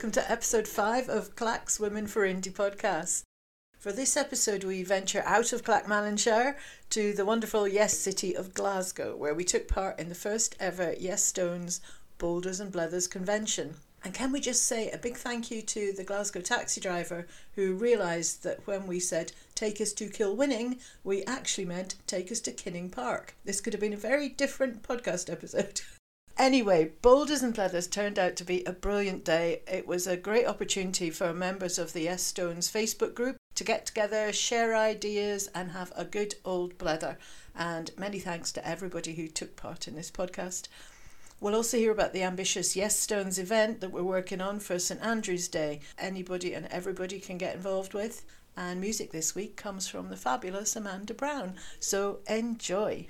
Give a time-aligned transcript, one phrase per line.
[0.00, 3.24] Welcome to episode 5 of Clack's Women for Indie podcast.
[3.78, 6.54] For this episode, we venture out of Clackmannanshire
[6.88, 10.94] to the wonderful Yes City of Glasgow, where we took part in the first ever
[10.98, 11.82] Yes Stones
[12.16, 13.74] Boulders and Blethers convention.
[14.02, 17.74] And can we just say a big thank you to the Glasgow taxi driver who
[17.74, 22.52] realised that when we said take us to Kilwinning, we actually meant take us to
[22.52, 23.34] Kinning Park.
[23.44, 25.82] This could have been a very different podcast episode.
[26.40, 29.60] Anyway, Boulders and Blethers turned out to be a brilliant day.
[29.70, 33.84] It was a great opportunity for members of the Yes Stones Facebook group to get
[33.84, 37.18] together, share ideas, and have a good old blether.
[37.54, 40.68] And many thanks to everybody who took part in this podcast.
[41.40, 45.02] We'll also hear about the ambitious Yes Stones event that we're working on for St
[45.02, 45.80] Andrew's Day.
[45.98, 48.24] Anybody and everybody can get involved with.
[48.56, 51.56] And music this week comes from the fabulous Amanda Brown.
[51.80, 53.08] So enjoy.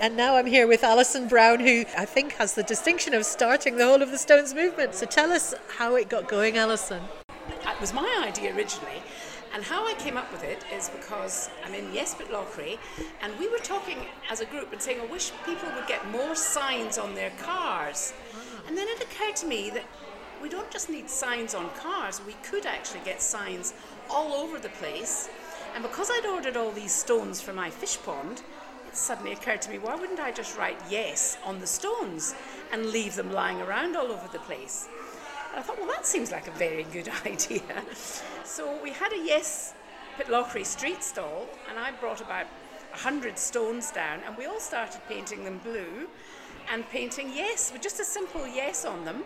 [0.00, 3.76] And now I'm here with Alison Brown, who I think has the distinction of starting
[3.76, 4.94] the whole of the Stones movement.
[4.94, 7.02] So tell us how it got going, Alison.
[7.50, 9.02] It was my idea originally,
[9.52, 12.78] and how I came up with it is because I'm in Yes Pitlochry,
[13.20, 13.98] and we were talking
[14.30, 18.14] as a group and saying, I wish people would get more signs on their cars.
[18.34, 18.38] Ah.
[18.68, 19.84] And then it occurred to me that
[20.42, 23.74] we don't just need signs on cars, we could actually get signs
[24.08, 25.28] all over the place.
[25.74, 28.40] And because I'd ordered all these stones for my fish pond,
[28.96, 32.34] suddenly occurred to me, why wouldn't I just write yes on the stones
[32.72, 34.88] and leave them lying around all over the place?
[35.50, 37.62] And I thought, well, that seems like a very good idea.
[38.44, 39.74] So we had a Yes
[40.18, 42.46] Pitlochry street stall, and I brought about
[42.90, 46.08] 100 stones down, and we all started painting them blue
[46.70, 49.24] and painting yes, with just a simple yes on them.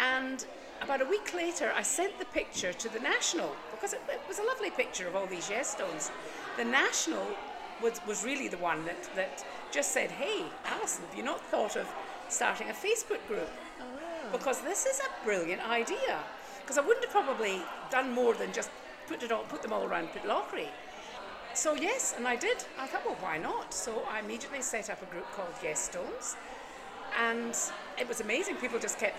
[0.00, 0.44] And
[0.80, 4.38] about a week later, I sent the picture to the National because it, it was
[4.38, 6.10] a lovely picture of all these yes stones.
[6.56, 7.26] The National
[7.82, 11.76] was, was really the one that, that just said, Hey, Alison, have you not thought
[11.76, 11.86] of
[12.28, 13.48] starting a Facebook group?
[13.80, 13.84] Oh.
[14.32, 16.18] Because this is a brilliant idea.
[16.60, 18.70] Because I wouldn't have probably done more than just
[19.06, 20.66] put it all, put them all around Pitlochry.
[21.54, 22.64] So yes, and I did.
[22.78, 23.72] I thought, well, why not?
[23.72, 26.36] So I immediately set up a group called Yes Stones,
[27.18, 27.56] and
[27.98, 28.56] it was amazing.
[28.56, 29.16] People just kept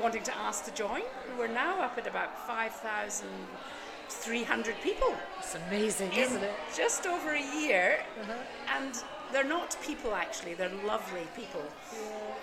[0.00, 1.02] wanting to ask to join.
[1.38, 2.72] We're now up at about five
[4.08, 6.52] thousand three hundred people It's amazing, in isn't it?
[6.76, 7.98] just over a year,
[8.76, 9.02] and
[9.32, 11.62] they're not people actually; they're lovely people.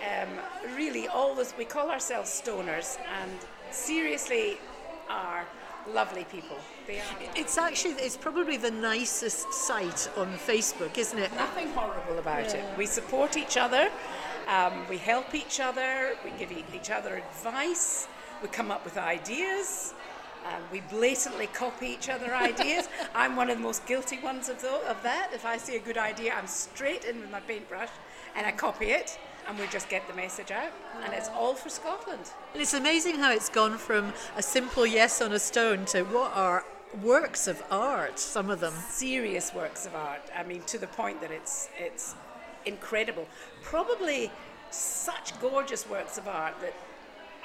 [0.04, 0.30] Um,
[0.76, 3.32] really, all this we call ourselves stoners, and
[3.72, 4.58] seriously,
[5.10, 5.46] are
[5.94, 6.58] lovely people.
[6.88, 7.04] They are
[7.36, 11.34] It's actually, it's probably the nicest site on Facebook, isn't it?
[11.36, 12.64] nothing horrible about it.
[12.78, 13.90] We support each other,
[14.48, 18.08] um, we help each other, we give each other advice,
[18.42, 19.94] we come up with ideas.
[20.46, 22.88] Um, we blatantly copy each other ideas.
[23.16, 25.32] I'm one of the most guilty ones of, of that.
[25.34, 27.90] If I see a good idea, I'm straight in with my paintbrush
[28.36, 29.18] and I copy it,
[29.48, 30.72] and we just get the message out.
[31.04, 32.32] And it's all for Scotland.
[32.54, 36.32] And it's amazing how it's gone from a simple yes on a stone to what
[36.36, 36.66] are
[37.02, 38.74] works of art, some of them.
[38.90, 40.22] serious works of art.
[40.36, 42.16] I mean, to the point that it's it's
[42.66, 43.28] incredible.
[43.62, 44.32] Probably
[44.70, 46.74] such gorgeous works of art that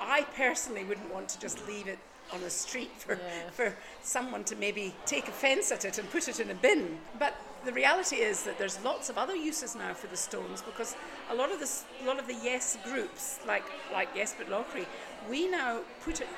[0.00, 1.98] I personally wouldn't want to just leave it
[2.32, 3.18] on the street for
[3.52, 6.98] for someone to maybe take offence at it and put it in a bin.
[7.18, 10.96] But the reality is that there's lots of other uses now for the stones because
[11.30, 14.86] a lot of this, a lot of the yes groups, like like Yes Pitlochry,
[15.28, 16.28] we now put it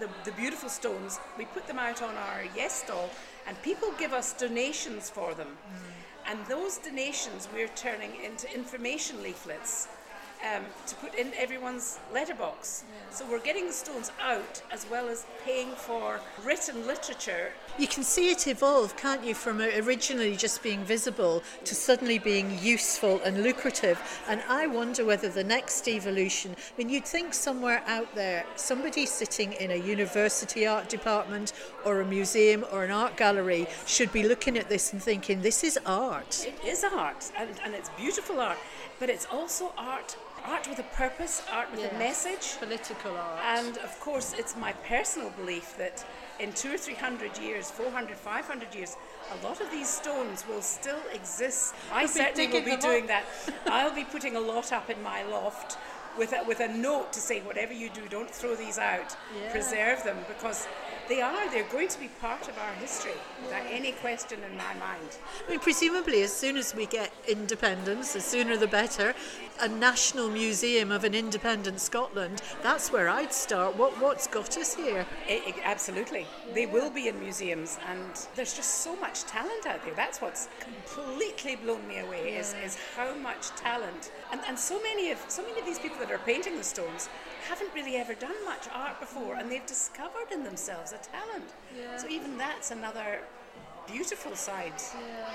[0.00, 3.10] the, the beautiful stones, we put them out on our Yes stall,
[3.46, 5.48] and people give us donations for them.
[5.48, 6.32] Mm.
[6.32, 9.88] And those donations we're turning into information leaflets
[10.42, 12.84] um, to put in everyone's letterbox.
[13.10, 18.02] So we're getting the stones out as well as paying for written literature You can
[18.02, 23.42] see it evolve, can't you, from originally just being visible to suddenly being useful and
[23.42, 23.98] lucrative.
[24.28, 29.06] And I wonder whether the next evolution, I mean, you'd think somewhere out there, somebody
[29.06, 31.54] sitting in a university art department
[31.84, 35.64] or a museum or an art gallery should be looking at this and thinking, this
[35.64, 36.46] is art.
[36.46, 38.58] It is art, and, and it's beautiful art,
[39.00, 42.58] but it's also art, art with a purpose, art with a message.
[42.58, 43.40] Political art.
[43.44, 46.04] And of course, it's my personal belief that
[46.40, 48.96] in two or three hundred years, 400, 500 years,
[49.40, 51.74] a lot of these stones will still exist.
[51.92, 53.08] I be certainly will be doing up.
[53.08, 53.24] that.
[53.66, 55.78] I'll be putting a lot up in my loft
[56.18, 59.16] with a, with a note to say, whatever you do, don't throw these out.
[59.40, 59.50] Yeah.
[59.50, 60.66] Preserve them because
[61.08, 63.12] they are, they're going to be part of our history
[63.42, 65.18] without any question in my mind.
[65.46, 69.14] I mean, presumably, as soon as we get independence, the sooner the better,
[69.60, 73.76] a national museum of an independent Scotland, that's where I'd start.
[73.76, 75.06] What, what's got us here?
[75.28, 76.26] I- I- absolutely.
[76.54, 79.94] They will be in museums, and there's just so much talent out there.
[79.94, 84.12] That's what's completely blown me away is, is how much talent.
[84.30, 87.08] And, and so many of so many of these people that are painting the stones
[87.48, 91.50] haven't really ever done much art before, and they've discovered in themselves a talent.
[91.96, 93.20] So even that's another
[93.86, 94.80] beautiful side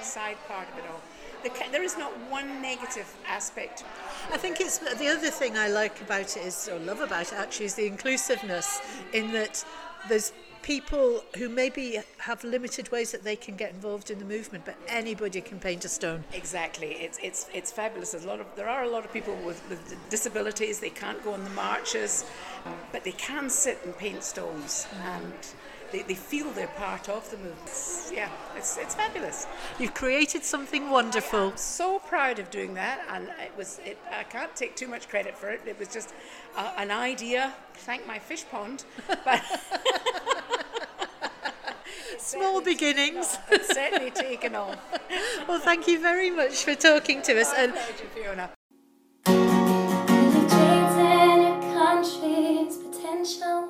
[0.01, 1.01] side part of it all.
[1.43, 3.83] The, there is not one negative aspect.
[4.31, 7.33] I think it's the other thing I like about it is, or love about it
[7.33, 8.81] actually, is the inclusiveness
[9.13, 9.63] in that
[10.09, 10.33] there's
[10.67, 14.75] people who maybe have limited ways that they can get involved in the movement, but
[14.89, 16.25] anybody can paint a stone.
[16.33, 18.11] Exactly, it's it's it's fabulous.
[18.11, 20.79] There's a lot of there are a lot of people with, with disabilities.
[20.81, 22.25] They can't go on the marches,
[22.91, 25.33] but they can sit and paint stones, and
[25.93, 27.61] they, they feel they're part of the movement.
[27.63, 29.47] It's- yeah, it's it's fabulous.
[29.79, 31.55] You've created something wonderful.
[31.55, 33.97] So proud of doing that, and it was it.
[34.11, 35.61] I can't take too much credit for it.
[35.65, 36.13] It was just
[36.57, 37.53] uh, an idea.
[37.87, 38.83] Thank my fish pond,
[39.23, 39.41] but
[42.17, 43.37] Small beginnings.
[43.51, 44.77] it's certainly taken off.
[45.47, 47.53] Well, thank you very much for talking to us.
[47.55, 48.49] And Pleasure, Fiona.
[49.27, 49.45] Your
[51.37, 53.69] your country's potential.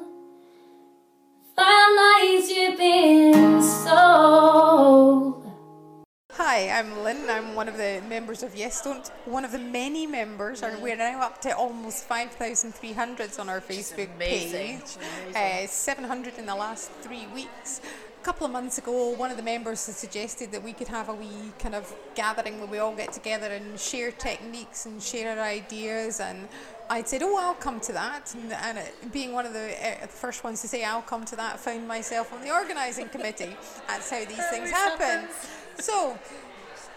[1.55, 4.56] Fire lies you've been sold.
[6.57, 7.29] Hi, I'm Lynn.
[7.29, 9.09] I'm one of the members of Yes Stones.
[9.25, 14.09] One of the many members, and we're now up to almost 5,300 on our Facebook
[14.17, 14.97] page.
[15.35, 17.79] Uh, 700 in the last three weeks.
[18.19, 21.09] A couple of months ago, one of the members had suggested that we could have
[21.09, 25.37] a wee kind of gathering where we all get together and share techniques and share
[25.37, 26.19] our ideas.
[26.19, 26.47] And
[26.89, 30.07] I'd said, "Oh, I'll come to that." And, and it, being one of the uh,
[30.07, 33.55] first ones to say, "I'll come to that," found myself on the organising committee.
[33.87, 35.29] That's how these things happen.
[35.79, 36.17] So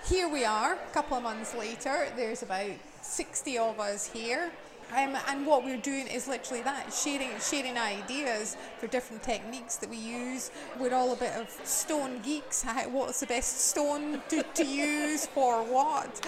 [0.07, 2.09] here we are, a couple of months later.
[2.17, 4.51] There's about 60 of us here.
[4.97, 9.89] Um, and what we're doing is literally that sharing sharing ideas for different techniques that
[9.89, 10.51] we use.
[10.81, 12.65] We're all a bit of stone geeks.
[12.91, 16.27] What's the best stone to, to use for what?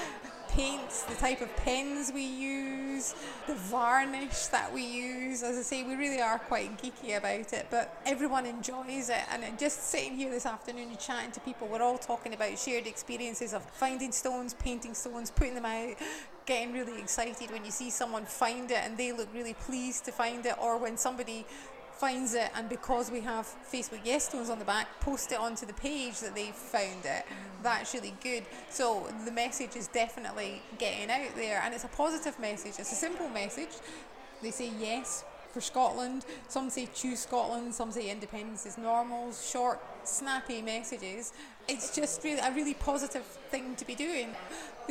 [0.53, 3.15] Paints, the type of pens we use,
[3.47, 5.43] the varnish that we use.
[5.43, 9.23] As I say, we really are quite geeky about it, but everyone enjoys it.
[9.31, 12.87] And just sitting here this afternoon and chatting to people, we're all talking about shared
[12.87, 15.95] experiences of finding stones, painting stones, putting them out,
[16.45, 20.13] getting really excited when you see someone find it and they look really pleased to
[20.13, 21.47] find it, or when somebody
[22.03, 25.65] finds it and because we have Facebook Yes Stones on the back, post it onto
[25.65, 27.23] the page that they found it.
[27.25, 27.63] Mm.
[27.63, 28.43] That's really good.
[28.71, 32.73] So the message is definitely getting out there and it's a positive message.
[32.81, 33.69] It's a simple message.
[34.43, 35.23] They say yes
[35.53, 36.25] for Scotland.
[36.49, 37.73] Some say choose Scotland.
[37.73, 39.33] Some say independence is normal.
[39.33, 41.33] Short, snappy messages.
[41.69, 44.35] It's just really a really positive thing to be doing.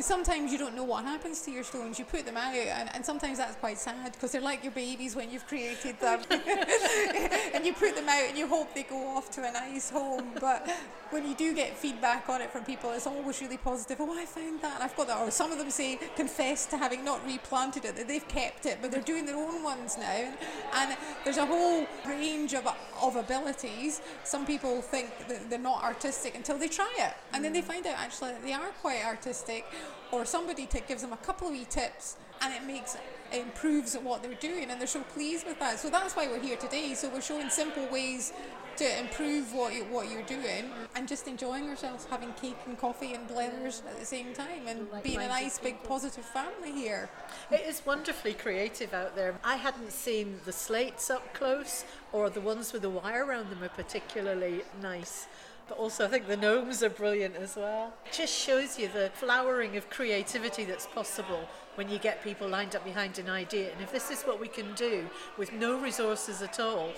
[0.00, 1.98] Sometimes you don't know what happens to your stones.
[1.98, 5.14] You put them out, and, and sometimes that's quite sad because they're like your babies
[5.14, 6.20] when you've created them.
[6.30, 10.30] and you put them out and you hope they go off to a nice home.
[10.40, 10.66] But
[11.10, 13.98] when you do get feedback on it from people, it's always really positive.
[14.00, 14.80] Oh, I found that.
[14.80, 15.18] I've got that.
[15.18, 18.78] Or some of them say, confess to having not replanted it, that they've kept it,
[18.80, 20.32] but they're doing their own ones now.
[20.74, 22.66] And there's a whole range of,
[23.02, 24.00] of abilities.
[24.24, 27.14] Some people think that they're not artistic until they try it.
[27.32, 27.64] And then they mm.
[27.64, 29.64] find out actually that they are quite artistic.
[30.10, 33.00] Or somebody t- gives them a couple of wee tips and it makes it
[33.40, 35.78] improves what they're doing and they're so pleased with that.
[35.78, 36.94] So that's why we're here today.
[36.94, 38.32] So we're showing simple ways
[38.76, 43.14] to improve what you, what you're doing and just enjoying ourselves, having cake and coffee
[43.14, 47.08] and blethers at the same time and being a nice big positive family here.
[47.50, 49.38] It is wonderfully creative out there.
[49.44, 53.62] I hadn't seen the slates up close, or the ones with the wire around them
[53.62, 55.26] are particularly nice.
[55.68, 57.94] But also, I think the gnomes are brilliant as well.
[58.04, 62.76] It just shows you the flowering of creativity that's possible when you get people lined
[62.76, 63.72] up behind an idea.
[63.72, 66.90] And if this is what we can do with no resources at all,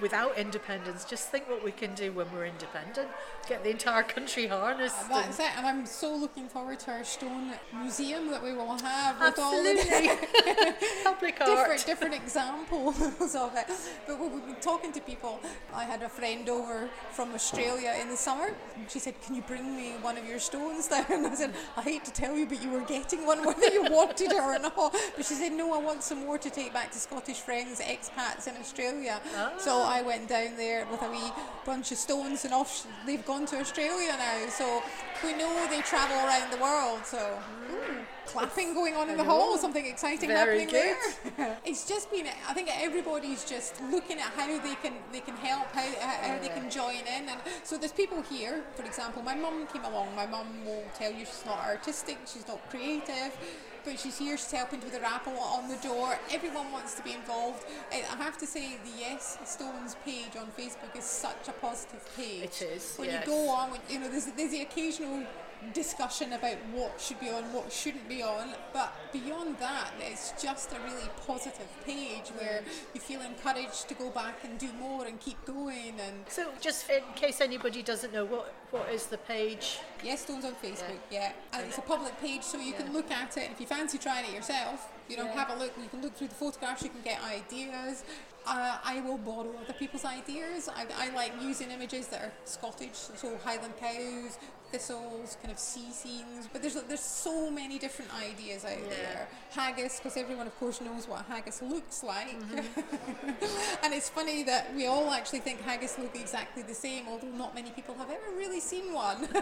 [0.00, 3.08] without independence, just think what we can do when we're independent.
[3.48, 4.96] Get the entire country harnessed.
[5.02, 8.78] and- That's it, and I'm so looking forward to our stone museum that we will
[8.78, 9.74] have with all the
[11.04, 13.66] Public different different examples of it.
[14.06, 15.40] But we've been talking to people,
[15.74, 18.54] I had a friend over from Australia in the summer.
[18.76, 21.54] And she said, "Can you bring me one of your stones there?" And I said,
[21.76, 24.58] "I hate to tell you, but you were getting one whether you wanted it or
[24.58, 24.74] not."
[25.16, 28.46] But she said, "No, I want some more to take back to Scottish friends, expats
[28.46, 29.20] in Australia."
[29.58, 31.32] So I went down there with a wee
[31.66, 34.48] bunch of stones, and off they've gone to Australia now.
[34.48, 34.82] So
[35.24, 37.04] we know they travel around the world.
[37.04, 37.36] So
[38.26, 40.96] clapping going on in the hall, something exciting Very happening
[41.36, 41.58] there.
[41.64, 42.26] it's just been.
[42.48, 46.48] I think everybody's just looking at how they can they can help, how, how they
[46.48, 48.62] can join in, and so there's people here.
[48.74, 50.14] For example, my mum came along.
[50.14, 53.32] My mum will tell you she's not artistic, she's not creative
[53.84, 56.18] but she's here, she's helping with the raffle on the door.
[56.30, 57.64] Everyone wants to be involved.
[57.92, 62.04] I I have to say, the Yes Stones page on Facebook is such a positive
[62.16, 62.44] page.
[62.44, 63.26] It is, When yes.
[63.26, 65.24] you go on, you know, there's, there's the occasional
[65.72, 70.72] discussion about what should be on, what shouldn't be on, but beyond that, it's just
[70.72, 72.62] a really positive page where
[72.94, 75.94] you feel encouraged to go back and do more and keep going.
[76.00, 79.78] And So, just in case anybody doesn't know, what what is the page?
[80.04, 81.32] Yes, Stones on Facebook, yeah.
[81.52, 83.50] And it's a public page, so you can look at it.
[83.50, 85.34] If you fancy trying it yourself, you know, Yeah.
[85.34, 85.72] have a look.
[85.76, 88.04] You can look through the photographs, you can get ideas.
[88.50, 90.68] Uh, I will borrow other people's ideas.
[90.68, 94.38] I, I like using images that are Scottish, so Highland cows,
[94.72, 96.48] thistles, kind of sea scenes.
[96.52, 99.28] But there's there's so many different ideas out there.
[99.52, 102.34] Haggis, because everyone, of course, knows what haggis looks like.
[103.82, 107.54] and it's funny that we all actually think haggis look exactly the same, although not
[107.54, 109.28] many people have ever really seen one.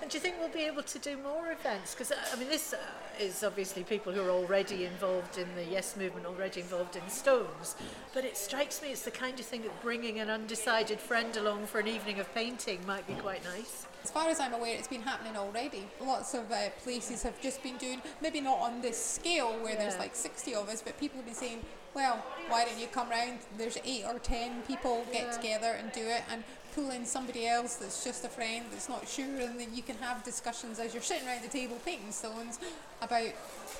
[0.00, 1.94] And do you think we'll be able to do more events?
[1.94, 2.78] Because I mean, this uh,
[3.18, 7.73] is obviously people who are already involved in the Yes movement, already involved in Stones.
[8.12, 11.66] But it strikes me it's the kind of thing that bringing an undecided friend along
[11.66, 13.86] for an evening of painting might be quite nice.
[14.04, 15.88] As far as I'm aware, it's been happening already.
[16.00, 19.98] Lots of uh, places have just been doing, maybe not on this scale where there's
[19.98, 21.60] like 60 of us, but people have been saying,
[21.94, 23.38] well, why don't you come round?
[23.56, 27.76] There's eight or ten people get together and do it and pull in somebody else
[27.76, 31.02] that's just a friend that's not sure, and then you can have discussions as you're
[31.02, 32.58] sitting around the table painting stones
[33.00, 33.28] about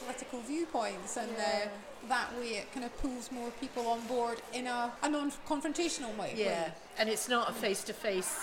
[0.04, 1.68] political viewpoints, and uh,
[2.08, 6.16] that way it kind of pulls more people on board in a, a non confrontational
[6.16, 6.34] way.
[6.36, 8.38] Yeah, and it's not a face-to-face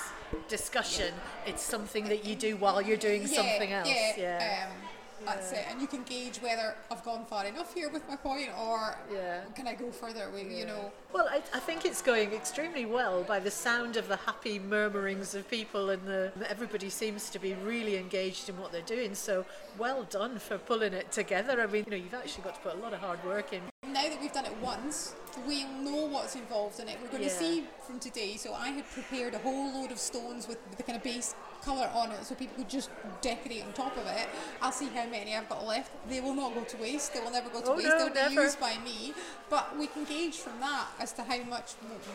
[0.48, 1.14] discussion.
[1.46, 3.88] It's something that you do while you're doing something else.
[3.88, 4.68] Yeah, Yeah.
[4.70, 4.78] Um,
[5.26, 5.66] that's it.
[5.70, 9.42] And you can gauge whether I've gone far enough here with my point or Yeah.
[9.56, 10.92] can I go further away, you know.
[11.14, 15.36] Well, I, I think it's going extremely well by the sound of the happy murmurings
[15.36, 19.14] of people, and the everybody seems to be really engaged in what they're doing.
[19.14, 19.46] So
[19.78, 21.62] well done for pulling it together.
[21.62, 23.62] I mean, you know, you've actually got to put a lot of hard work in.
[23.92, 25.16] Now that we've done it once,
[25.46, 26.98] we know what's involved in it.
[27.02, 27.30] We're going Yeah.
[27.30, 28.38] to see from today.
[28.38, 31.90] So I had prepared a whole load of stones with the kind of base colour
[31.94, 32.90] on it so people could just
[33.22, 34.28] decorate on top of it.
[34.62, 35.92] I'll see how many I've got left.
[36.10, 37.14] They will not go to waste.
[37.14, 37.90] They will never go to Oh, waste.
[37.90, 39.14] no, They'll be used by me.
[39.50, 41.72] But we can gauge from that as to how much,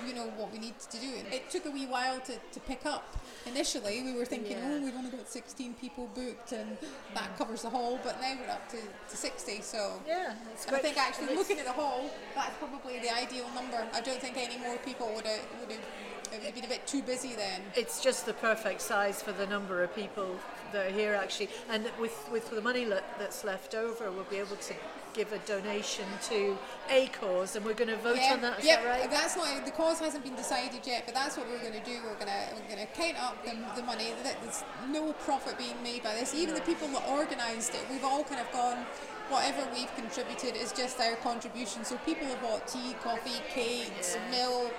[0.07, 1.11] you know, what we need to do.
[1.33, 3.17] It took a wee while to, to pick up.
[3.47, 4.79] Initially, we were thinking, oh, Yeah.
[4.81, 6.77] oh, we've only got 16 people booked and
[7.15, 7.99] that covers the hall.
[8.05, 9.61] But now we're up to, to 60.
[9.63, 10.35] So Yeah,
[10.69, 13.85] and I think actually looking at the hall, that's probably the ideal number.
[13.93, 15.81] I don't think any more people would have would have
[16.33, 17.61] it would have been a bit too busy then.
[17.77, 20.29] it's just the perfect size for the number of people
[20.73, 24.37] that are here actually and with with the money le- that's left over we'll be
[24.39, 24.75] able to
[25.17, 26.59] give a donation to
[26.91, 29.65] a cause and we're going to vote on that is yeah, that right that's not
[29.65, 31.97] the cause hasn't been decided yet, but that's what we're going to do.
[32.05, 34.13] We're going to we're going to count up the, the money.
[34.23, 36.35] There's no profit being made by this.
[36.35, 38.85] Even the people that organised it, we've all kind of gone.
[39.29, 41.85] Whatever we've contributed is just our contribution.
[41.85, 44.73] So people have bought tea, coffee, cakes, milk,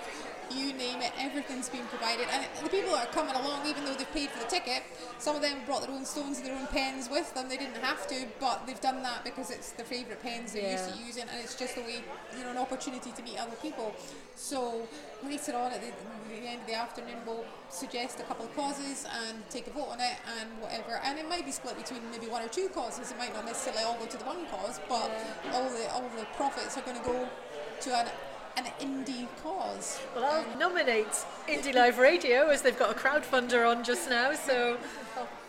[0.50, 2.26] you name it, everything's been provided.
[2.32, 4.82] And the people that are coming along, even though they've paid for the ticket,
[5.18, 7.48] some of them brought their own stones and their own pens with them.
[7.48, 10.90] They didn't have to, but they've done that because it's their favourite pens they're used
[10.90, 12.02] to using, and it's just a way,
[12.36, 13.94] you know, an opportunity to meet other people.
[14.36, 14.86] So
[15.24, 15.92] later on at the,
[16.28, 19.88] the end of the afternoon, we'll suggest a couple of causes and take a vote
[19.90, 21.00] on it and whatever.
[21.04, 23.10] And it might be split between maybe one or two causes.
[23.10, 25.10] It might not necessarily all go to the one cause, but
[25.52, 27.28] all the all the profits are going to go
[27.80, 28.06] to an
[28.58, 30.00] an indie cause.
[30.16, 31.06] well i'll nominate
[31.46, 34.76] indie live radio as they've got a crowdfunder on just now so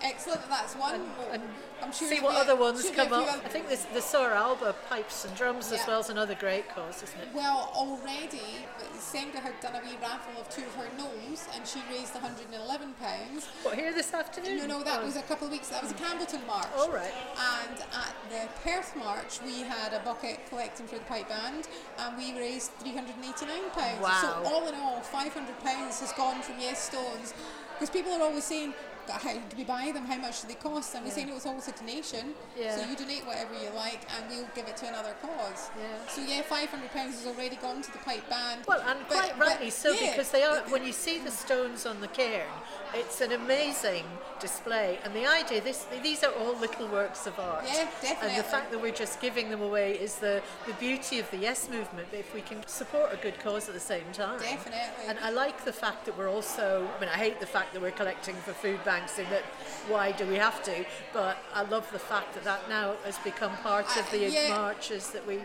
[0.02, 1.02] Excellent, that's one.
[1.32, 1.44] and
[1.82, 4.02] I'm sure see what other ones should be a come up i think this the
[4.02, 8.66] Saor Alba pipes and drums as well is another great cause isn't it Well, already,
[8.98, 12.94] Sandra had done a wee raffle of two of her gnomes, and she raised 111
[13.00, 13.48] pounds.
[13.64, 15.06] what here this afternoon No, no, that Oh.
[15.06, 15.70] was a couple of weeks.
[15.70, 16.68] That was a Campbeltown March.
[16.78, 17.14] All right.
[17.38, 22.18] And at the Perth March, we had a bucket collecting for the pipe band, and
[22.18, 24.02] we raised 389 pounds.
[24.02, 24.20] Wow.
[24.22, 27.34] So all in all, 500 pounds has gone from Yes Stones,
[27.74, 28.74] because people are always saying.
[29.14, 30.06] How do we buy them?
[30.06, 30.96] How much do they cost?
[30.96, 32.34] And we say no, it's always a donation.
[32.58, 32.76] Yeah.
[32.76, 35.70] So you donate whatever you like, and we'll give it to another cause.
[35.78, 36.08] Yeah.
[36.08, 38.62] So yeah, five hundred pounds has already gone to the pipe band.
[38.68, 40.12] Well, and But- quite but, rightly so, yeah.
[40.12, 40.60] because they are.
[40.70, 42.48] When you see the stones on the cairn,
[42.94, 44.06] it's an amazing
[44.40, 45.00] display.
[45.04, 47.64] And the idea, this these are all little works of art.
[47.66, 48.30] Yeah, definitely.
[48.30, 51.38] And the fact that we're just giving them away is the the beauty of the
[51.38, 52.08] Yes movement.
[52.12, 55.06] If we can support a good cause at the same time, Definitely.
[55.08, 56.88] And I like the fact that we're also.
[56.96, 58.99] I mean, I hate the fact that we're collecting for food banks.
[59.18, 59.44] In that,
[59.88, 60.86] why do we have to?
[61.14, 64.50] But I love the fact that that now has become part of the yeah.
[64.50, 65.40] marches that we.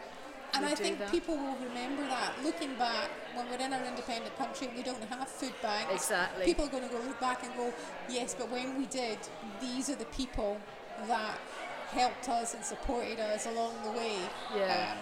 [0.54, 1.10] And we I think that.
[1.10, 2.32] people will remember that.
[2.44, 5.92] Looking back, when we're in our independent country, we don't have food banks.
[5.92, 6.44] Exactly.
[6.44, 7.72] People are going to go look back and go,
[8.08, 9.18] yes, but when we did,
[9.60, 10.58] these are the people
[11.08, 11.38] that
[11.90, 14.18] helped us and supported us along the way.
[14.54, 14.92] Yeah.
[14.92, 14.98] Um,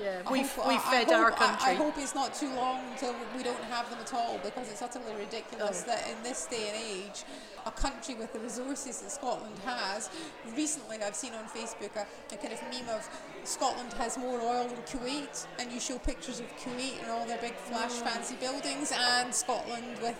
[0.00, 1.70] Yeah, I we hope- we I- I fed hope- our I- country.
[1.70, 4.80] I, hope it's not too long until we don't have them at all because it's
[4.82, 5.90] utterly ridiculous Oh.
[5.90, 7.24] that in this day and age,
[7.66, 10.08] a country with the resources that Scotland has.
[10.56, 13.08] Recently, I've seen on Facebook a, a kind of meme of
[13.44, 17.38] Scotland has more oil than Kuwait, and you show pictures of Kuwait and all their
[17.38, 18.02] big flash Mm.
[18.12, 20.16] fancy buildings, and Scotland with,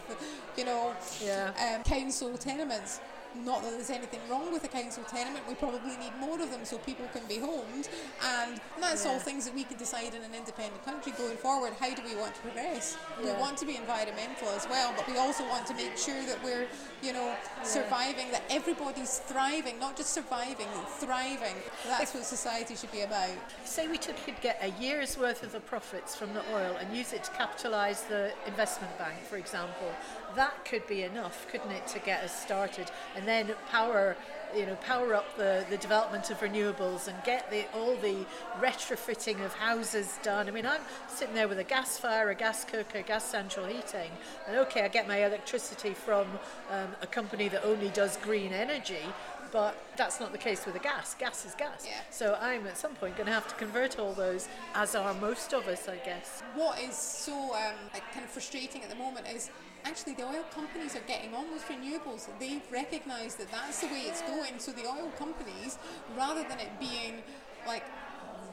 [0.57, 1.53] you know, Yeah.
[1.77, 3.01] um, council tenements.
[3.45, 6.65] Not that there's anything wrong with a council tenement, we probably need more of them
[6.65, 7.89] so people can be homed.
[8.25, 11.73] And that's all things that we can decide in an independent country going forward.
[11.79, 12.97] How do we want to progress?
[13.23, 16.43] We want to be environmental as well, but we also want to make sure that
[16.43, 16.67] we're,
[17.03, 20.69] you know, surviving, that everybody's thriving, not just surviving,
[20.99, 21.57] thriving.
[21.87, 23.31] That's what society should be about.
[23.65, 26.97] Say we took, could get a year's worth of the profits from the oil and
[26.97, 29.93] use it to capitalise the investment bank, for example.
[30.37, 34.17] That could be enough, couldn't it, to get us started, and then power,
[34.55, 38.25] you know, power up the, the development of renewables and get the all the
[38.61, 40.47] retrofitting of houses done.
[40.47, 44.11] I mean, I'm sitting there with a gas fire, a gas cooker, gas central heating,
[44.47, 46.27] and okay, I get my electricity from
[46.71, 49.03] um, a company that only does green energy.
[49.51, 51.15] But that's not the case with the gas.
[51.15, 51.87] Gas is gas.
[51.87, 52.01] Yeah.
[52.11, 55.55] So I'm at some point going to have to convert all those, as are most
[55.55, 56.43] of us, I guess.
[56.55, 59.49] What is so um, like, kind of frustrating at the moment is
[59.89, 62.29] actually the oil companies are getting on with renewables.
[62.39, 64.59] They've recognised that that's the way it's going.
[64.59, 65.79] So the oil companies,
[66.17, 67.23] rather than it being
[67.67, 67.85] like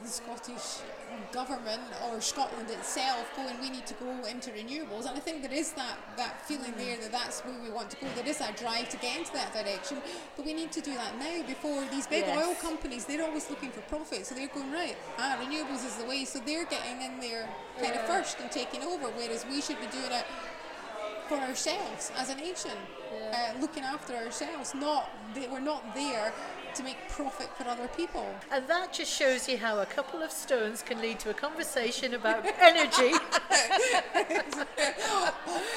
[0.02, 0.82] the Scottish
[1.32, 5.06] government or Scotland itself going, we need to go into renewables.
[5.06, 7.96] And I think there is that, that feeling there that that's where we want to
[7.96, 8.06] go.
[8.14, 9.98] There is that drive to get into that direction.
[10.36, 12.36] But we need to do that now before these big Yes.
[12.36, 14.26] oil companies, they're always looking for profit.
[14.26, 16.24] So they're going, right, ah, renewables is the way.
[16.24, 17.48] So they're getting in there
[17.80, 20.24] kind of first and taking over, whereas we should be doing it
[21.28, 22.72] for ourselves as a nation,
[23.32, 24.74] uh, looking after ourselves.
[24.74, 26.32] Not they, we're not there
[26.76, 28.26] to make profit for other people.
[28.52, 32.12] And that just shows you how a couple of stones can lead to a conversation
[32.14, 33.12] about energy.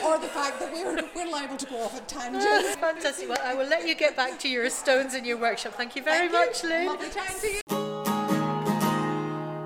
[0.06, 2.76] or the fact that we're, we're liable to go off at tangents.
[2.80, 3.30] Fantastic.
[3.30, 5.76] Well, I will let you get back to your stones in your workshop.
[5.76, 6.48] Thank you very Thank you.
[6.48, 6.88] much, Lynn.
[6.88, 7.62] Lovely chatting to you.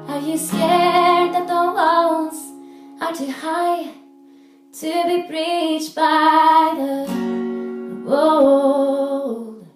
[0.07, 2.35] Are you scared that the walls
[3.01, 4.02] are too high
[4.73, 9.67] to be breached by the world?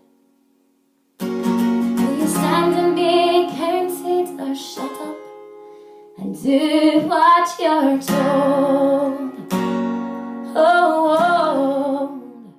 [1.20, 5.18] Will you stand and be counted or shut up
[6.18, 9.54] and do what you're told?
[10.60, 12.54] Oh, oh.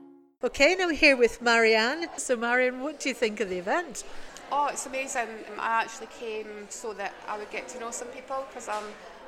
[0.45, 2.07] Okay, now we're here with Marianne.
[2.19, 4.05] So, Marianne, what do you think of the event?
[4.53, 5.23] Oh, it's amazing.
[5.23, 8.85] Um, I actually came so that I would get to know some people because I'm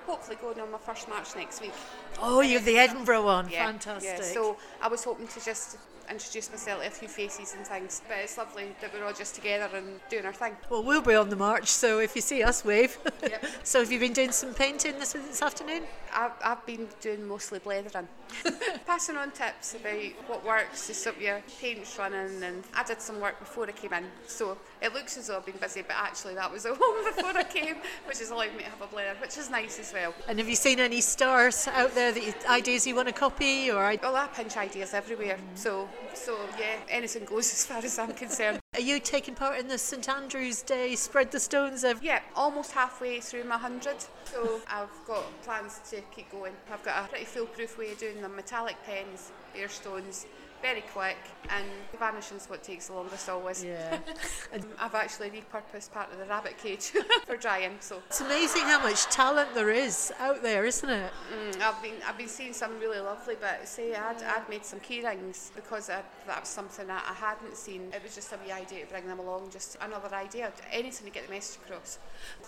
[0.06, 1.72] hopefully going on my first march next week.
[2.20, 3.48] Oh, you're the Edinburgh one.
[3.48, 4.18] Yeah, Fantastic.
[4.18, 5.76] Yeah, so I was hoping to just
[6.10, 9.34] introduce myself to a few faces and things, but it's lovely that we're all just
[9.34, 10.56] together and doing our thing.
[10.68, 12.98] well, we'll be on the march, so if you see us, wave.
[13.22, 13.44] Yep.
[13.62, 15.82] so, have you been doing some painting this, this afternoon?
[16.12, 18.08] I've, I've been doing mostly blethering,
[18.86, 23.20] passing on tips about what works to stop your paints running, and I did some
[23.20, 26.34] work before I came in, so it looks as though I've been busy, but actually
[26.34, 29.18] that was at home before I came, which has allowed me to have a blather,
[29.20, 30.14] which is nice as well.
[30.28, 33.70] And have you seen any stars out there that you, ideas you want to copy,
[33.70, 37.98] or I, Well, I pinch ideas everywhere, so so yeah, anything goes as far as
[37.98, 38.60] I'm concerned.
[38.74, 41.84] are you taking part in the St Andrew's Day Spread the Stones?
[41.84, 46.52] Ev- Yeah, almost halfway through my hundred, so I've got plans to keep going.
[46.72, 50.26] I've got a pretty foolproof way of doing them: metallic pens, bare stones,
[50.62, 51.16] very quick,
[51.48, 51.64] and
[51.98, 53.64] vanishing's what takes the longest always.
[53.64, 53.98] Yeah.
[54.78, 56.92] I've actually repurposed part of the rabbit cage
[57.26, 61.12] for drying, so It's amazing how much talent there is out there, isn't it?
[61.34, 63.36] mm, I've been I've been seeing some really lovely.
[63.40, 67.14] But say I'd, I'd made some key rings because I, that was something that I
[67.14, 67.90] hadn't seen.
[67.94, 71.12] It was just a wee idea to bring them along, just another idea, anything to
[71.12, 71.98] get the message across.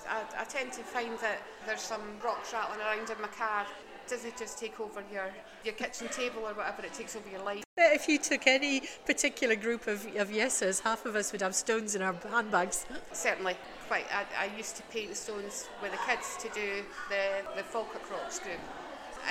[0.09, 3.67] I, I tend to find that there's some rocks rattling around in my car
[4.13, 5.31] doesn't just take over your,
[5.65, 7.65] your kitchen table or whatever, it takes over your life.
[7.79, 11.95] If you took any particular group of, of yesers, half of us would have stones
[11.95, 12.85] in our handbags.
[13.13, 13.57] Certainly,
[13.89, 14.05] quite.
[14.13, 17.25] I, I used to paint stones with the kids to do the,
[17.57, 18.61] the Falkirk Rocks group,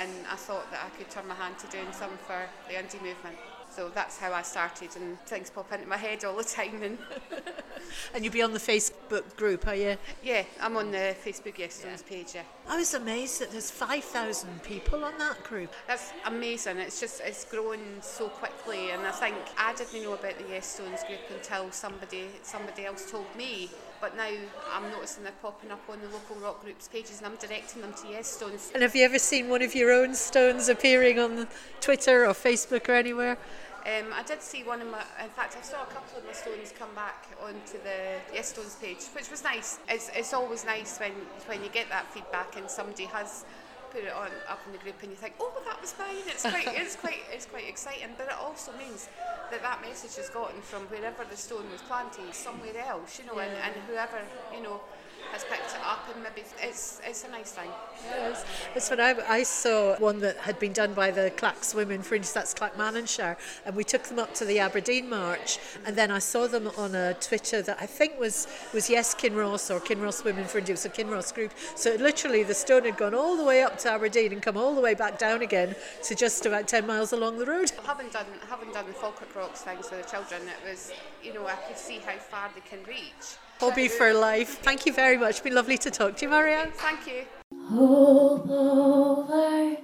[0.00, 3.00] and I thought that I could turn my hand to doing some for the indie
[3.00, 3.36] movement.
[3.74, 6.82] So that's how I started, and things pop into my head all the time.
[6.82, 6.98] And
[8.14, 9.96] And you'll be on the Facebook group, are you?
[10.22, 12.34] yeah, I'm on the Facebook Yes Stones page.
[12.34, 15.72] Yeah, I was amazed that there's 5,000 people on that group.
[15.86, 16.78] that's amazing.
[16.78, 20.66] It's just it's grown so quickly, and I think I didn't know about the Yes
[20.66, 23.70] Stones group until somebody somebody else told me.
[24.02, 24.28] but now
[24.72, 27.94] I'm noticing they're popping up on the local rock groups pages and I'm directing them
[28.02, 28.72] to Yes Stones.
[28.74, 31.46] And have you ever seen one of your own stones appearing on
[31.80, 33.38] Twitter or Facebook or anywhere?
[33.86, 36.32] Um, I did see one of my, in fact, I saw a couple of my
[36.32, 39.78] stones come back onto the Yes Stones page, which was nice.
[39.88, 41.12] It's, it's always nice when,
[41.46, 43.44] when you get that feedback and somebody has
[43.92, 46.24] put it on up in the group and you think, oh, but that was mine.
[46.26, 48.16] It's quite, it's quite, it's quite exciting.
[48.16, 49.08] But it also means
[49.50, 53.38] that that message has gotten from wherever the stone was planted somewhere else, you know,
[53.38, 54.18] and, and whoever,
[54.56, 54.80] you know,
[55.30, 57.70] has picked it up and maybe it's, it's a nice thing.
[58.06, 58.44] Yes.
[58.74, 62.18] That's when I, I saw one that had been done by the Clacks Women for
[62.18, 66.18] Indie, that's Clackmannanshire, and we took them up to the Aberdeen March, and then I
[66.18, 70.44] saw them on a Twitter that I think was was Yes Kinross or Kinross Women
[70.46, 71.52] for Indie, so Kinross group.
[71.76, 74.74] So literally the stone had gone all the way up to Aberdeen and come all
[74.74, 77.70] the way back down again to just about 10 miles along the road.
[77.84, 81.46] Having done having done the Falkirk Rocks things for the children, it was you know
[81.46, 83.36] I could see how far they can reach.
[83.62, 84.58] Hobby for life.
[84.58, 85.30] Thank you very much.
[85.30, 86.68] It's been lovely to talk to you, Maria.
[86.74, 87.24] Thank you.
[87.68, 89.76] Hope over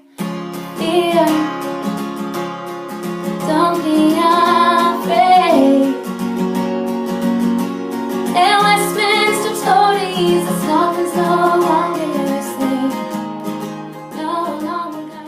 [0.79, 1.27] fear.
[3.47, 5.95] Don't be afraid.
[8.35, 12.95] In Westminster Tories, it's nothing's no longer your slave.
[14.17, 15.25] No longer.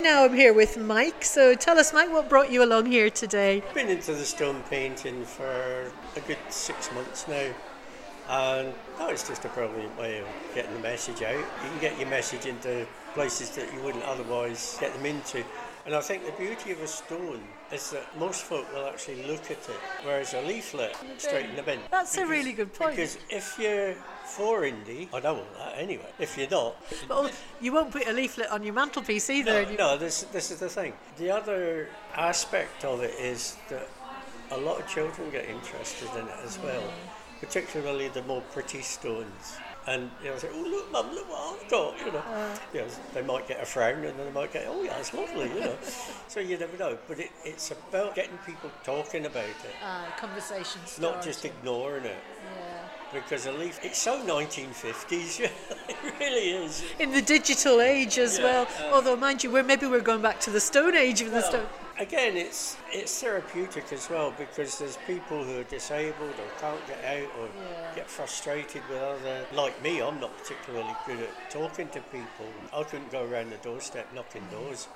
[0.00, 1.24] Now I'm here with Mike.
[1.24, 3.62] So tell us, Mike, what brought you along here today?
[3.72, 7.54] Been into the stone painting for a good six months now,
[8.30, 11.34] and that was just a brilliant way of getting the message out.
[11.34, 15.42] You can get your message into places that you wouldn't otherwise get them into.
[15.86, 17.40] And I think the beauty of a stone
[17.72, 21.62] is that most folk will actually look at it, whereas a leaflet straight in the
[21.62, 21.80] bin.
[21.90, 22.96] That's a really good point.
[22.96, 26.06] Because if you're for indie, I don't want that anyway.
[26.18, 26.76] If you're not,
[27.08, 29.64] Well, you won't put a leaflet on your mantelpiece either.
[29.64, 30.92] no, no, this this is the thing.
[31.16, 33.88] The other aspect of it is that
[34.50, 37.19] a lot of children get interested in it as well, mm.
[37.40, 39.56] Particularly the more pretty stones.
[39.86, 42.22] And you know, say, "Oh look, mum, look what I've got," you know.
[42.74, 45.14] you know, they might get a frown, and then they might get, "Oh yeah, it's
[45.14, 45.76] lovely," you know.
[46.28, 46.98] so you never know.
[47.08, 52.18] But it, it's about getting people talking about it, Uh, conversation not just ignoring it.
[52.58, 52.82] Yeah.
[53.12, 55.40] Because a leaf, it's so 1950s.
[55.88, 56.84] it really is.
[57.00, 58.68] in the digital age as Yeah, well.
[58.90, 61.40] uh, Although, mind you, we're maybe we're going back to the Stone Age of the
[61.42, 61.66] Stone.
[62.00, 67.04] Again, it's it's therapeutic as well because there's people who are disabled or can't get
[67.04, 67.48] out or
[67.94, 69.44] get frustrated with other.
[69.54, 72.46] Like me, I'm not particularly good at talking to people.
[72.74, 74.88] I couldn't go around the doorstep knocking doors.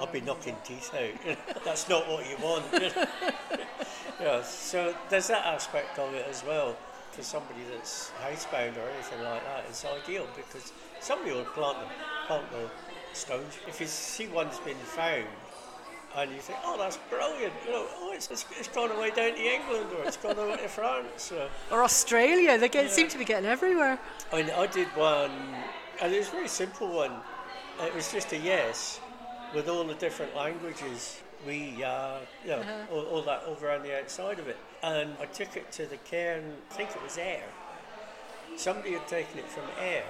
[0.00, 1.36] I'd be knocking teeth out.
[1.66, 2.64] That's not what you want.
[4.20, 6.74] yeah, so there's that aspect of it as well.
[7.12, 11.86] For somebody that's housebound or anything like that, it's ideal because somebody will plant the,
[12.26, 12.68] plant the
[13.14, 13.56] stones.
[13.66, 15.24] If you see one's been found,
[16.16, 17.52] and you think, oh, that's brilliant.
[17.66, 20.56] You know, oh, it's, it's, it's gone away down to England or it's gone away
[20.56, 21.30] to France.
[21.32, 23.98] Or, Or Australia, they get, seem to be getting everywhere.
[24.32, 25.30] I, mean, I did one,
[26.00, 27.12] and it was a very simple one.
[27.82, 29.00] It was just a yes
[29.54, 31.20] with all the different languages.
[31.46, 34.56] We, uh, you know, all, all that over on the outside of it.
[34.82, 37.44] And I took it to the cairn, I think it was Ayr.
[38.56, 40.02] Somebody had taken it from Ayr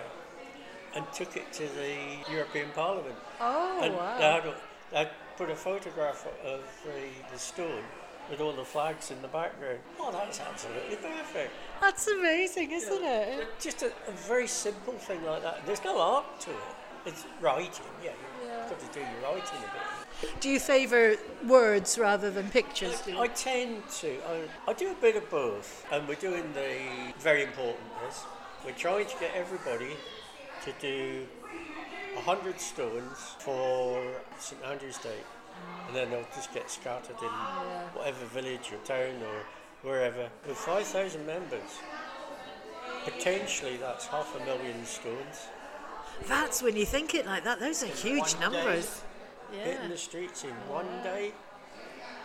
[0.95, 3.16] and took it to the European Parliament.
[3.40, 4.55] Oh, and wow.
[4.90, 7.83] They had, a- they had put a photograph of the, the stone
[8.31, 9.79] with all the flags in the background.
[10.01, 11.53] Oh, that's absolutely perfect.
[11.81, 13.46] That's amazing, isn't it?
[13.61, 15.64] Just a, a very simple thing like that.
[15.66, 16.57] There's no art to it.
[17.05, 18.11] It's writing, yeah.
[18.42, 20.40] You've got to do your writing a bit.
[20.40, 21.14] Do you favour
[21.46, 23.01] words rather than pictures?
[23.07, 23.16] you?
[23.20, 24.16] I tend to.
[24.29, 28.25] I, I do a bit of both, and we're doing the very important this.
[28.64, 29.90] We're trying to get everybody
[30.64, 31.27] to do
[32.16, 34.02] a hundred stones for
[34.38, 35.20] St Andrew's Day,
[35.87, 37.29] and then they'll just get scattered in
[37.94, 40.29] whatever village or town or wherever.
[40.46, 41.81] With five thousand members,
[43.05, 45.48] potentially that's half a million stones.
[46.26, 47.61] That's when you think it like that.
[47.61, 48.57] Those are huge One day.
[48.64, 49.02] numbers.
[49.52, 51.33] hitting the streets in one day.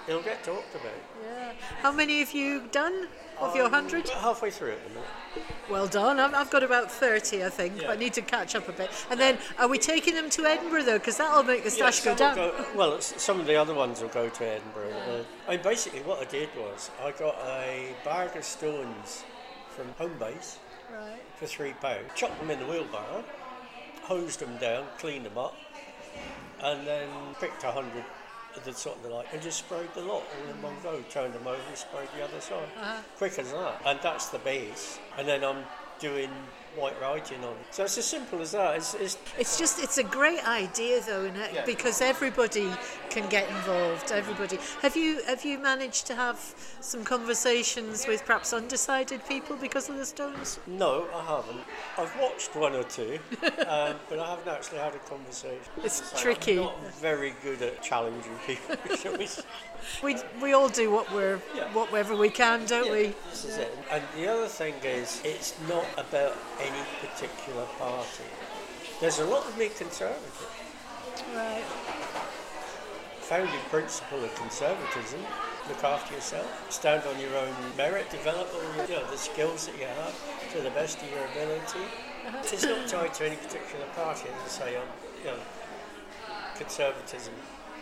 [0.08, 0.94] it'll get talked about.
[1.24, 1.52] Yeah.
[1.82, 3.08] How many have you done
[3.42, 4.08] of your hundred?
[4.10, 5.04] Halfway through it, minute.
[5.70, 6.20] Well done.
[6.20, 7.78] I've, I've got about thirty, I think.
[7.78, 8.90] But I need to catch up a bit.
[9.10, 10.98] And then, are we taking them to Edinburgh though?
[11.00, 12.36] Because that'll make the Yeah, stash go down.
[12.36, 14.92] go- well, some of the other ones will go to Edinburgh.
[14.92, 19.24] Uh, I mean, basically, what I did was I got a bag of stones
[19.70, 20.58] from Homebase
[20.94, 21.22] Right.
[21.38, 23.24] for three pounds, chopped them in the wheelbarrow,
[24.04, 25.56] hosed them down, cleaned them up,
[26.62, 27.08] and then
[27.40, 28.06] picked a hundred of
[28.64, 31.34] the sort of the like and just sprayed the lot all in one go, turned
[31.34, 32.68] them over and sprayed the other side.
[32.80, 33.02] Uh-huh.
[33.18, 33.82] Quick as that.
[33.86, 35.00] And that's the base.
[35.18, 35.64] And then I'm
[36.00, 36.30] doing
[36.76, 37.58] white writing on it.
[37.72, 38.76] So it's as simple as that.
[38.78, 41.52] It's, it's It's just, it's a great idea though, isn't it?
[41.54, 41.66] Yeah.
[41.66, 42.70] Because everybody
[43.10, 44.12] can get involved.
[44.12, 44.58] Everybody.
[44.82, 46.38] Have you have you managed to have
[46.80, 50.60] some conversations with perhaps undecided people because of the stones?
[50.66, 51.62] No, I haven't.
[51.98, 53.20] I've watched one or two,
[53.68, 55.60] um, but I haven't actually had a conversation.
[55.84, 56.56] It's So I'm tricky.
[56.56, 58.76] not very good at challenging people.
[58.98, 59.28] shall we.
[60.04, 61.68] We we all do what we're Yeah.
[61.74, 63.16] whatever we can, don't Yeah, we?
[63.32, 63.78] This is it.
[63.92, 68.30] And the other thing is, it's not about any particular party.
[69.00, 70.50] There's a lot of me conservative.
[71.36, 71.64] Right.
[73.22, 75.22] Founding principle of conservatism:
[75.68, 79.78] look after yourself, stand on your own merit, develop all you know, the skills that
[79.80, 81.86] you have to the best of your ability.
[82.44, 84.30] It's not tied to any particular party.
[84.30, 84.88] As I say, I'm,
[85.24, 85.40] you know,
[86.58, 87.34] conservatism,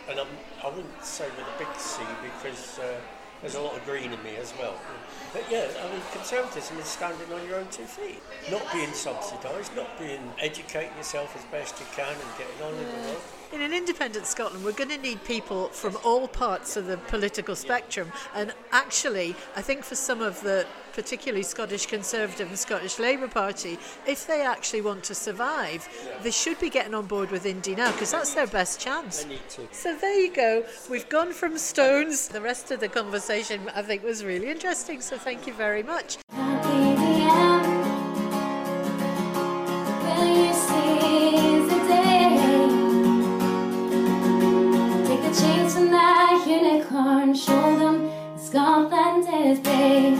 [0.08, 0.28] and I'm,
[0.64, 2.96] I wouldn't say with a big C because uh,
[3.40, 4.74] there's a lot of green in me as well.
[5.32, 9.74] But yeah, I mean, conservatism is standing on your own two feet, not being subsidised,
[9.76, 13.22] not being educating yourself as best you can and getting on in the world.
[13.52, 17.56] In an independent Scotland, we're going to need people from all parts of the political
[17.56, 18.12] spectrum.
[18.32, 23.76] And actually, I think for some of the, particularly Scottish Conservative and Scottish Labour Party,
[24.06, 25.88] if they actually want to survive,
[26.22, 29.24] they should be getting on board with Indy now because that's their best chance.
[29.24, 29.68] I need to.
[29.72, 30.64] So there you go.
[30.88, 32.28] We've gone from stones.
[32.28, 35.00] The rest of the conversation, I think, was really interesting.
[35.00, 36.18] So thank you very much.
[48.50, 50.18] Scotland is big.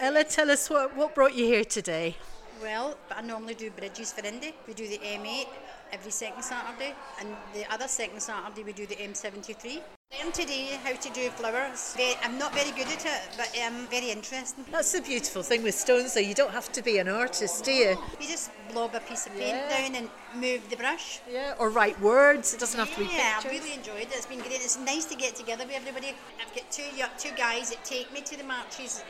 [0.00, 2.16] Ella, tell us what, what brought you here today.
[2.60, 4.52] Well, I normally do bridges for Indy.
[4.66, 5.46] We do the M8
[5.92, 9.80] every second Saturday, and the other second Saturday we do the M73.
[10.20, 11.96] Learned today how to do flowers.
[12.22, 14.64] I'm not very good at it, but um, very interesting.
[14.70, 16.20] That's the beautiful thing with stones, though.
[16.20, 17.96] You don't have to be an artist, do you?
[18.20, 19.68] You just blob a piece of paint Yeah.
[19.70, 21.20] down and move the brush.
[21.30, 21.54] Yeah.
[21.58, 22.52] Or write words.
[22.52, 23.60] It doesn't have to be yeah, I pictures.
[23.60, 24.12] really enjoyed it.
[24.12, 24.52] It's been great.
[24.60, 26.08] It's nice to get together with everybody.
[26.40, 26.84] I've got two
[27.18, 29.02] two guys that take me to the marches.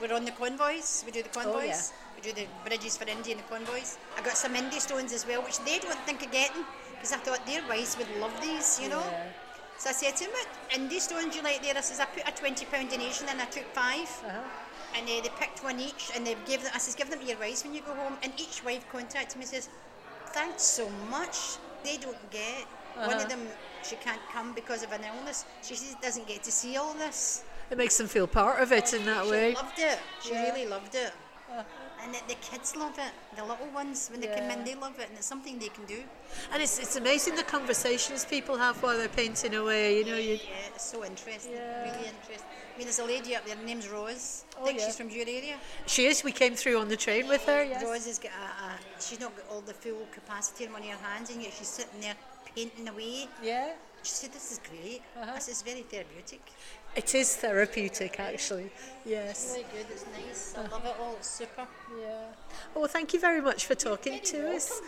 [0.00, 1.02] We're on the convoys.
[1.04, 1.54] We do the convoys.
[1.54, 2.16] Oh, yeah.
[2.16, 3.98] We do the bridges for Indy and the convoys.
[4.16, 7.18] I got some indie stones as well, which they don't think of getting because I
[7.18, 9.04] thought their wives would love these, you know.
[9.78, 12.28] So I said to him, "What indie stones you like there?" I says, "I put
[12.28, 14.24] a twenty pound donation and I took 5
[14.96, 16.72] and uh, they picked one each, and they gave them.
[16.74, 19.36] I says, "Give them to your wives when you go home." And each wife contacted
[19.36, 19.68] me and says,
[20.26, 22.66] "Thanks so much." They don't get.
[22.96, 23.46] One of them,
[23.84, 25.44] she can't come because of an illness.
[25.62, 27.44] She says doesn't get to see all this.
[27.70, 29.50] It makes them feel part of it in that she way.
[29.50, 29.98] She loved it.
[30.24, 31.12] She really loved it.
[32.02, 33.12] And the, the kids love it.
[33.36, 35.84] The little ones, when they come in, they love it, and it's something they can
[35.86, 36.00] do.
[36.52, 39.98] And it's, it's amazing the conversations people have while they're painting away.
[39.98, 41.52] You know, you, Yeah, it's so interesting.
[41.52, 42.46] Really interesting.
[42.74, 43.56] I mean, there's a lady up there.
[43.56, 44.44] Her name's Rose.
[44.56, 44.86] I Oh, think yeah.
[44.86, 45.56] she's from your area.
[45.86, 46.22] she is.
[46.22, 47.64] We came through on the train with her.
[47.64, 47.82] Yes.
[47.82, 50.88] Rose has got a, a, she's not got all the full capacity in one of
[50.88, 52.14] her hands, and yet she's sitting there
[52.54, 53.26] painting away.
[53.42, 53.72] Yeah.
[54.04, 55.02] She said, "This is great.
[55.20, 55.34] Uh-huh.
[55.34, 56.40] This is very therapeutic.
[56.96, 58.70] It is therapeutic, actually.
[59.04, 59.28] Yes.
[59.30, 59.86] It's Really good.
[59.92, 60.54] It's nice.
[60.56, 61.14] I love it all.
[61.18, 61.66] It's super."
[62.00, 62.32] Yeah.
[62.74, 64.80] Oh, well, thank you very much for talking to us.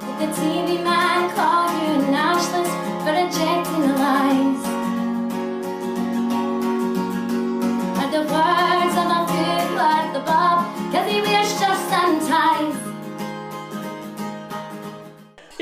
[0.00, 1.94] Did the TV man call you
[3.04, 4.64] for rejecting the lies?
[8.00, 8.22] Are the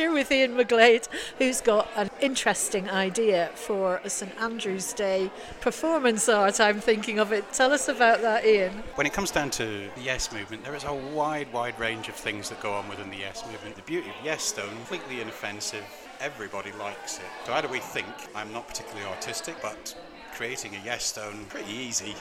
[0.07, 6.29] Here with Ian McGlade, who's got an interesting idea for a St Andrew's Day performance
[6.29, 6.61] art.
[6.61, 7.53] I'm thinking of it.
[7.53, 8.71] Tell us about that, Ian.
[8.95, 9.65] When it comes down to
[9.97, 13.11] the Yes movement, there is a wide, wide range of things that go on within
[13.11, 13.75] the Yes movement.
[13.75, 15.85] The beauty of Yes Stone, completely inoffensive,
[16.21, 17.25] everybody likes it.
[17.45, 18.07] So how do we think?
[18.33, 19.93] I'm not particularly artistic, but
[20.37, 22.15] creating a Yes Stone, pretty easy.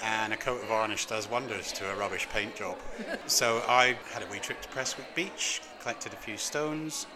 [0.00, 2.78] And a coat of varnish does wonders to a rubbish paint job.
[3.26, 7.06] so I had a wee trip to Prestwick Beach, collected a few stones,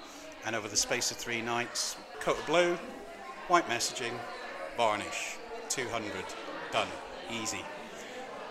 [0.44, 2.76] and over the space of three nights, coat of blue,
[3.46, 4.12] white messaging,
[4.76, 5.37] varnish,
[5.68, 6.12] 200,
[6.72, 6.88] done,
[7.31, 7.64] easy.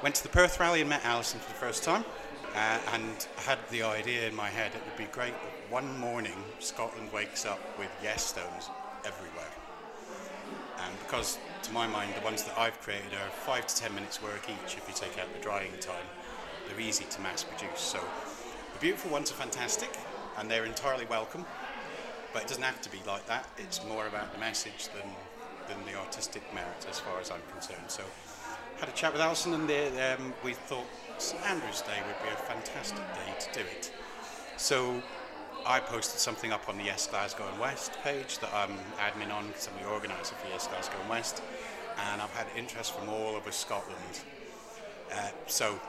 [0.01, 2.06] Went to the Perth Rally and met Alison for the first time,
[2.56, 6.38] uh, and had the idea in my head it would be great that one morning
[6.60, 8.69] Scotland wakes up with yes stones
[9.06, 9.51] everywhere.
[10.80, 14.21] And because, to my mind, the ones that I've created are five to ten minutes
[14.21, 16.06] work each if you take out the drying time.
[16.69, 17.80] They're easy to mass produce.
[17.80, 17.99] So
[18.76, 19.90] the beautiful ones are fantastic
[20.38, 21.46] and they're entirely welcome.
[22.34, 23.48] But it doesn't have to be like that.
[23.58, 25.10] It's more about the message than,
[25.70, 27.88] than the artistic merit as far as I'm concerned.
[27.88, 28.04] So
[28.80, 30.86] had a chat with Alison and um, we thought
[31.18, 33.94] St Andrew's Day would be a fantastic day to do it.
[34.58, 35.02] So
[35.66, 39.48] I posted something up on the Yes Glasgow and West page that I'm admin on
[39.48, 41.42] because I'm the organiser for Yes Glasgow and West,
[42.12, 44.20] and I've had interest from all over Scotland.
[45.12, 45.80] Uh, so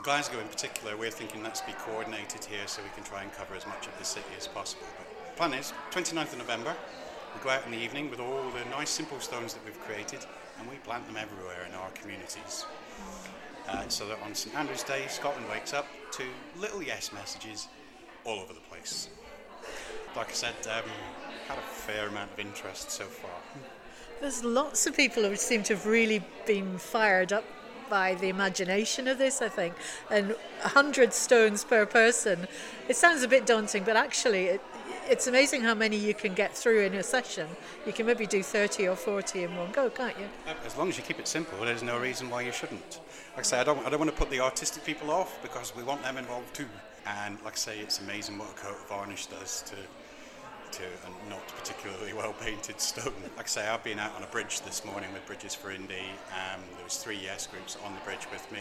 [0.00, 3.30] for Glasgow in particular, we're thinking let's be coordinated here so we can try and
[3.34, 4.86] cover as much of the city as possible.
[4.96, 6.74] But the plan is 29th of November.
[7.34, 10.20] We go out in the evening with all the nice simple stones that we've created,
[10.58, 12.64] and we plant them everywhere in our communities.
[13.68, 16.22] Uh, so that on St Andrew's Day, Scotland wakes up to
[16.58, 17.68] little yes messages
[18.24, 19.10] all over the place.
[20.16, 20.88] Like I said, um,
[21.46, 23.30] had a fair amount of interest so far.
[24.22, 27.44] There's lots of people who seem to have really been fired up
[27.90, 29.74] by the imagination of this, I think.
[30.10, 30.28] And
[30.62, 32.46] 100 stones per person.
[32.88, 34.60] It sounds a bit daunting, but actually, it,
[35.08, 37.48] it's amazing how many you can get through in a session.
[37.84, 40.26] You can maybe do 30 or 40 in one go, can't you?
[40.64, 43.00] As long as you keep it simple, there's no reason why you shouldn't.
[43.32, 45.74] Like I say, I don't, I don't want to put the artistic people off because
[45.74, 46.68] we want them involved too.
[47.06, 49.76] And like I say, it's amazing what a coat of varnish does to
[50.72, 53.12] to a not particularly well painted stone.
[53.36, 56.10] Like I say, I've been out on a bridge this morning with Bridges for Indie.
[56.30, 58.60] Um, there was three Yes groups on the bridge with me.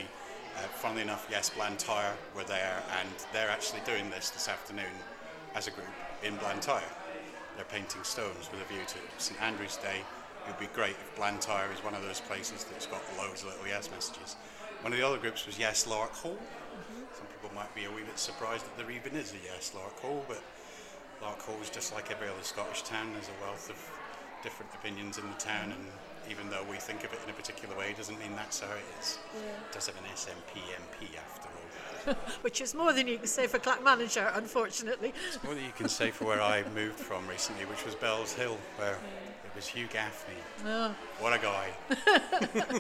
[0.57, 4.91] Uh, funnily enough, Yes Blantyre were there, and they're actually doing this this afternoon
[5.55, 5.87] as a group
[6.23, 6.81] in Blantyre.
[7.55, 10.01] They're painting stones with a view to St Andrew's Day.
[10.47, 13.49] It would be great if Blantyre is one of those places that's got loads of
[13.49, 14.35] little Yes messages.
[14.81, 16.39] One of the other groups was Yes Larkhall.
[16.39, 17.03] Mm-hmm.
[17.13, 20.21] Some people might be a wee bit surprised that there even is a Yes Larkhall,
[20.27, 20.41] but
[21.21, 23.11] Larkhall is just like every other Scottish town.
[23.13, 23.77] There's a wealth of
[24.43, 25.85] different opinions in the town, and
[26.29, 28.85] even though we think of it in a particular way, doesn't mean that's how it
[28.99, 29.19] is.
[29.33, 29.49] Yeah.
[29.49, 32.15] It does have an SNP MP after all.
[32.41, 35.13] Which is more than you can say for Clackmannanshire, unfortunately.
[35.27, 38.55] It's more than you can say for where I moved from recently, which was Bellshill,
[38.77, 39.45] where yeah.
[39.45, 40.35] it was Hugh Gaffney.
[40.65, 40.95] Oh.
[41.19, 41.71] What a guy.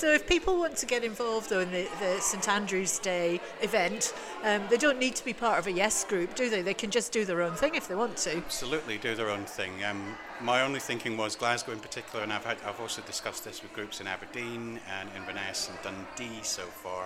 [0.00, 4.14] so if people want to get involved though in the, the St Andrew's Day event,
[4.44, 6.62] um, they don't need to be part of a Yes group, do they?
[6.62, 8.38] They can just do their own thing if they want to.
[8.38, 9.84] Absolutely, do their own thing.
[9.84, 13.62] Um, my only thinking was Glasgow in particular, and I've had, I've also discussed this
[13.62, 17.04] with groups in Aberdeen and Inverness and Dundee so far.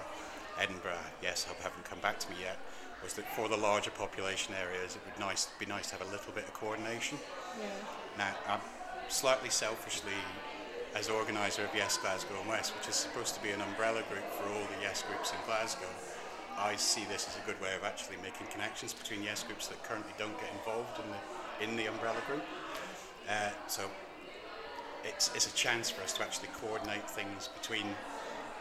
[0.61, 2.59] Edinburgh, yes, I haven't come back to me yet.
[3.03, 6.11] Was that for the larger population areas, it would nice be nice to have a
[6.13, 7.19] little bit of coordination.
[7.61, 7.67] Yeah.
[8.19, 8.61] Now, I'm
[9.09, 10.13] slightly selfishly
[10.95, 14.25] as organiser of Yes Glasgow and West, which is supposed to be an umbrella group
[14.33, 15.89] for all the Yes groups in Glasgow,
[16.57, 19.83] I see this as a good way of actually making connections between Yes groups that
[19.83, 21.21] currently don't get involved in the
[21.65, 22.43] in the umbrella group.
[23.29, 23.83] Uh, so
[25.05, 27.87] it's, it's a chance for us to actually coordinate things between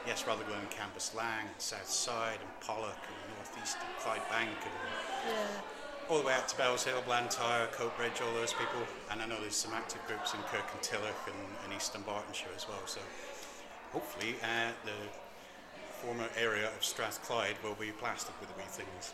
[0.08, 4.78] Yes Rutherglen and Cambuslang and South Side and Pollok and Northeast and Clydebank and
[5.28, 8.82] yeah all the way out to Bellshill, Blantyre, Coatbridge, all those people.
[9.12, 12.82] And I know there's some active groups in Kirkintilloch and, and East Dunbartonshire as well.
[12.86, 13.02] So
[13.92, 19.14] hopefully uh, the former area of Strathclyde will be plastered with the wee things.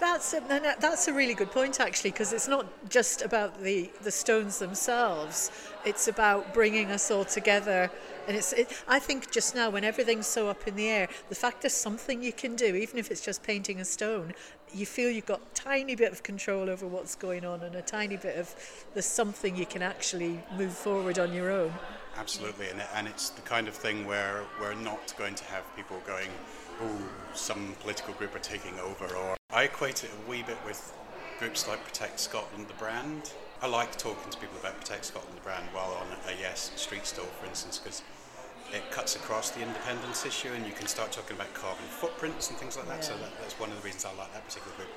[0.00, 0.40] That's a,
[0.80, 5.50] that's a really good point actually because it's not just about the, the stones themselves
[5.84, 7.90] it's about bringing us all together
[8.26, 11.34] and it's it, I think just now when everything's so up in the air the
[11.34, 14.32] fact there's something you can do even if it's just painting a stone
[14.74, 18.16] you feel you've got tiny bit of control over what's going on and a tiny
[18.16, 18.54] bit of
[18.94, 21.72] there's something you can actually move forward on your own.
[22.16, 26.00] Absolutely and, and it's the kind of thing where we're not going to have people
[26.06, 26.28] going
[26.82, 26.98] oh
[27.34, 30.92] some political group are taking over or I equate it a wee bit with
[31.38, 33.32] groups like Protect Scotland the brand.
[33.62, 37.06] I like talking to people about Protect Scotland the brand while on a Yes street
[37.06, 38.02] stall for instance because
[38.72, 42.58] it cuts across the independence issue and you can start talking about carbon footprints and
[42.58, 42.98] things like that.
[42.98, 43.02] Yeah.
[43.02, 44.88] So that, that's one of the reasons I like that particular group.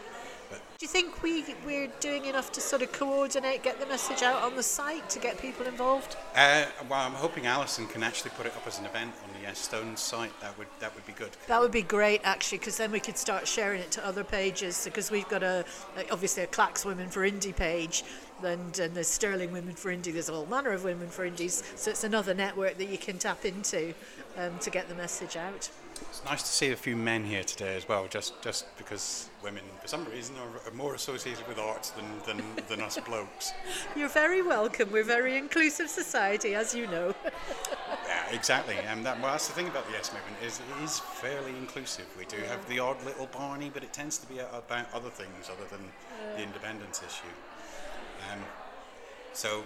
[0.49, 4.21] But Do you think we, we're doing enough to sort of coordinate, get the message
[4.21, 6.17] out on the site to get people involved?
[6.35, 9.49] Uh, well, I'm hoping Alison can actually put it up as an event on the
[9.49, 10.37] uh, Stone site.
[10.41, 11.29] That would that would be good.
[11.47, 14.83] That would be great, actually, because then we could start sharing it to other pages.
[14.83, 15.63] Because we've got a
[16.11, 18.03] obviously a Clacks Women for Indie page,
[18.43, 20.13] and, and there's Stirling Women for Indie.
[20.13, 21.63] There's all manner of Women for Indies.
[21.75, 23.93] So it's another network that you can tap into
[24.37, 25.69] um, to get the message out.
[26.09, 29.63] It's nice to see a few men here today as well, just just because women,
[29.81, 33.53] for some reason, are, are more associated with arts than, than, than us blokes.
[33.95, 34.91] You're very welcome.
[34.91, 37.13] We're a very inclusive society, as you know.
[38.07, 38.77] yeah, exactly.
[38.87, 42.05] And that, well, that's the thing about the Yes movement is it is fairly inclusive.
[42.17, 45.49] We do have the odd little Barney, but it tends to be about other things
[45.49, 45.85] other than
[46.35, 47.31] the independence issue.
[48.31, 48.39] Um,
[49.33, 49.63] so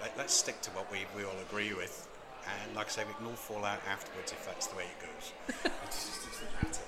[0.00, 2.08] let, let's stick to what we, we all agree with.
[2.64, 5.00] And like I say, we can all fall out afterwards if that's the way it
[5.00, 5.32] goes.
[5.86, 6.82] It's just- doesn't matter.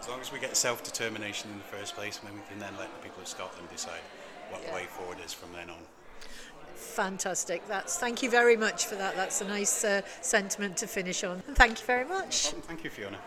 [0.00, 2.72] As long as we get self determination in the first place, then we can then
[2.78, 4.00] let the people of Scotland decide
[4.50, 5.78] what the way forward is from then on.
[6.76, 7.66] Fantastic.
[7.66, 9.16] That's thank you very much for that.
[9.16, 11.40] That's a nice uh, sentiment to finish on.
[11.54, 12.50] Thank you very much.
[12.68, 13.18] Thank you, Fiona.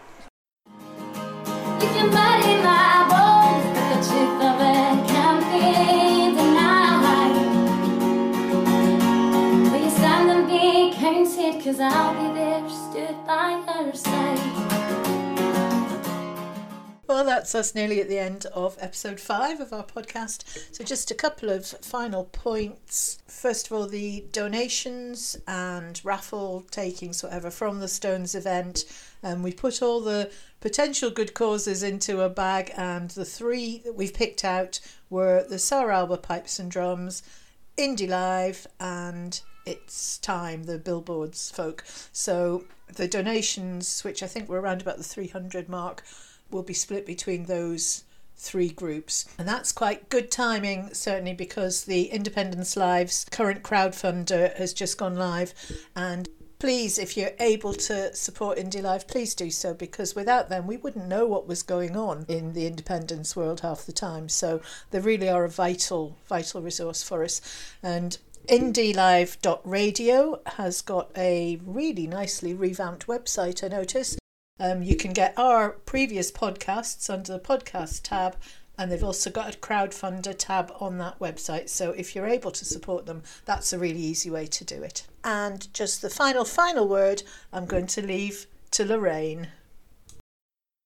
[11.29, 14.39] Cause I'll be there, stood by your side.
[17.07, 20.75] Well, that's us nearly at the end of episode five of our podcast.
[20.75, 23.19] So, just a couple of final points.
[23.27, 28.85] First of all, the donations and raffle takings, whatever, from the Stones event.
[29.23, 33.93] Um, we put all the potential good causes into a bag, and the three that
[33.93, 34.79] we've picked out
[35.11, 37.21] were the Saor Alba Pipes and Drums,
[37.77, 41.83] Indie Live, and It's Time, the Billboards folk.
[42.11, 46.03] So, the donations, which I think were around about the 300 mark,
[46.49, 48.03] will be split between those
[48.39, 49.25] three groups.
[49.37, 55.15] And that's quite good timing, certainly because the Independence Live's current crowdfunder has just gone
[55.15, 55.53] live.
[55.95, 60.67] And please, if you're able to support Indie Live, please do so because without them,
[60.67, 64.29] we wouldn't know what was going on in the independence world half the time.
[64.29, 67.41] So they really are a vital, vital resource for us.
[67.83, 74.17] And IndieLive.radio has got a really nicely revamped website, I notice.
[74.59, 78.35] Um, you can get our previous podcasts under the podcast tab,
[78.77, 81.69] and they've also got a crowdfunder tab on that website.
[81.69, 85.05] So if you're able to support them, that's a really easy way to do it.
[85.23, 87.23] And just the final, final word
[87.53, 89.49] I'm going to leave to Lorraine.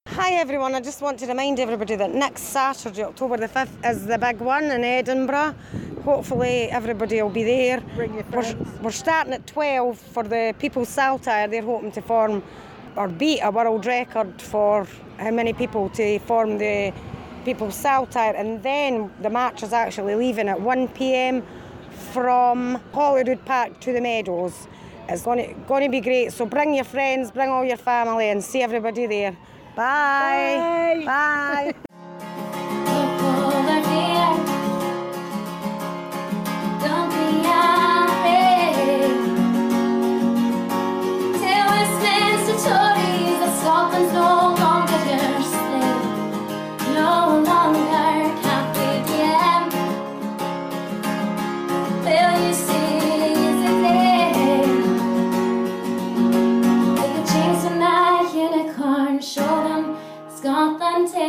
[0.09, 4.05] Hi everyone, I just want to remind everybody that next Saturday, October the 5th, is
[4.05, 5.55] the big one in Edinburgh.
[6.03, 7.79] Hopefully everybody will be there.
[7.95, 11.47] Bring your We're, we're starting at 12 for the People's Saltire.
[11.47, 12.43] They're hoping to form
[12.97, 14.85] or beat a world record for
[15.17, 16.93] how many people to form the
[17.45, 18.33] People's Saltire.
[18.35, 21.41] And then the march is actually leaving at 1 pm
[22.11, 24.67] from Holyrood Park to the Meadows.
[25.07, 26.33] It's going to, going to be great.
[26.33, 29.37] So bring your friends, bring all your family, and see everybody there.
[29.75, 31.03] Bye.
[31.05, 31.73] Bye.
[31.75, 31.92] Over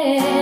[0.04, 0.33] on